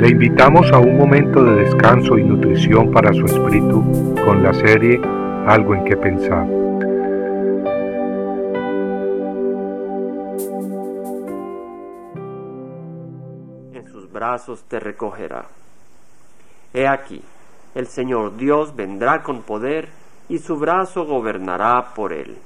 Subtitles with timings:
[0.00, 4.98] Le invitamos a un momento de descanso y nutrición para su espíritu con la serie
[5.46, 6.46] Algo en que pensar.
[13.74, 15.44] En sus brazos te recogerá.
[16.72, 17.20] He aquí,
[17.74, 19.90] el Señor Dios vendrá con poder
[20.30, 22.38] y su brazo gobernará por él.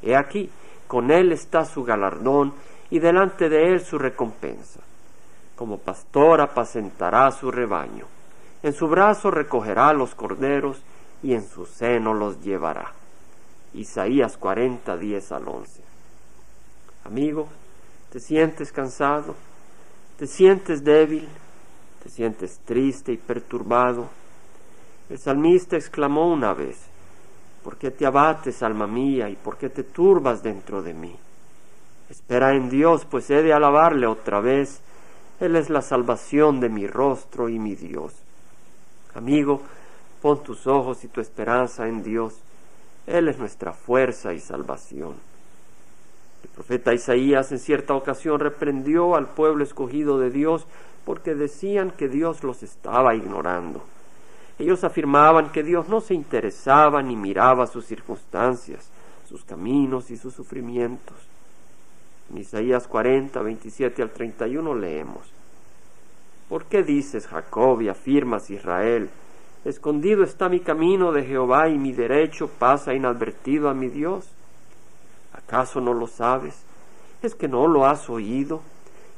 [0.00, 0.48] He aquí,
[0.86, 2.52] con él está su galardón
[2.88, 4.80] y delante de él su recompensa.
[5.60, 8.06] Como pastor apacentará su rebaño.
[8.62, 10.80] En su brazo recogerá los corderos
[11.22, 12.94] y en su seno los llevará.
[13.74, 15.82] Isaías 40, 10 al 11.
[17.04, 17.46] Amigo,
[18.10, 19.34] ¿te sientes cansado?
[20.18, 21.28] ¿Te sientes débil?
[22.02, 24.08] ¿Te sientes triste y perturbado?
[25.10, 26.78] El salmista exclamó una vez,
[27.62, 31.14] ¿por qué te abates, alma mía, y por qué te turbas dentro de mí?
[32.08, 34.80] Espera en Dios, pues he de alabarle otra vez.
[35.40, 38.14] Él es la salvación de mi rostro y mi Dios.
[39.14, 39.62] Amigo,
[40.20, 42.34] pon tus ojos y tu esperanza en Dios.
[43.06, 45.14] Él es nuestra fuerza y salvación.
[46.42, 50.66] El profeta Isaías en cierta ocasión reprendió al pueblo escogido de Dios
[51.04, 53.82] porque decían que Dios los estaba ignorando.
[54.58, 58.90] Ellos afirmaban que Dios no se interesaba ni miraba sus circunstancias,
[59.26, 61.16] sus caminos y sus sufrimientos.
[62.30, 65.32] En Isaías 40, 27 al 31 leemos,
[66.50, 69.08] ¿Por qué dices Jacob y afirmas Israel?
[69.64, 74.28] Escondido está mi camino de Jehová y mi derecho pasa inadvertido a mi Dios.
[75.32, 76.60] ¿Acaso no lo sabes?
[77.22, 78.62] ¿Es que no lo has oído?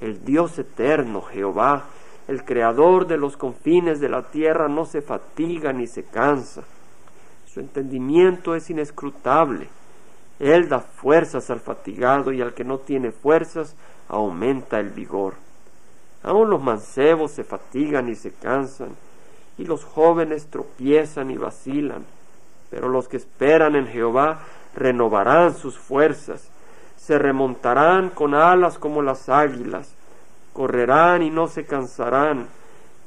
[0.00, 1.84] El Dios eterno, Jehová,
[2.26, 6.64] el creador de los confines de la tierra no se fatiga ni se cansa.
[7.46, 9.68] Su entendimiento es inescrutable.
[10.40, 13.76] Él da fuerzas al fatigado y al que no tiene fuerzas
[14.08, 15.34] aumenta el vigor.
[16.22, 18.90] Aun los mancebos se fatigan y se cansan,
[19.56, 22.04] y los jóvenes tropiezan y vacilan,
[22.70, 24.40] pero los que esperan en Jehová
[24.74, 26.48] renovarán sus fuerzas,
[26.96, 29.94] se remontarán con alas como las águilas,
[30.52, 32.48] correrán y no se cansarán,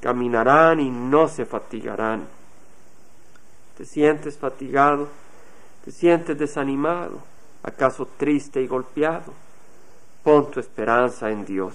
[0.00, 2.26] caminarán y no se fatigarán.
[3.76, 5.08] ¿Te sientes fatigado?
[5.84, 7.20] ¿Te sientes desanimado?
[7.62, 9.32] ¿Acaso triste y golpeado?
[10.22, 11.74] Pon tu esperanza en Dios.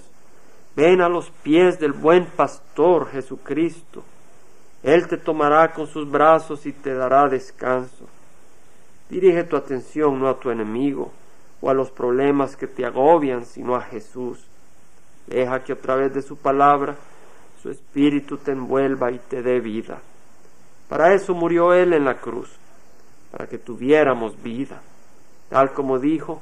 [0.78, 4.04] Ven a los pies del buen pastor Jesucristo.
[4.84, 8.06] Él te tomará con sus brazos y te dará descanso.
[9.10, 11.10] Dirige tu atención no a tu enemigo
[11.60, 14.46] o a los problemas que te agobian, sino a Jesús.
[15.26, 16.94] Deja que a través de su palabra
[17.60, 19.98] su espíritu te envuelva y te dé vida.
[20.88, 22.56] Para eso murió Él en la cruz,
[23.32, 24.80] para que tuviéramos vida.
[25.48, 26.40] Tal como dijo,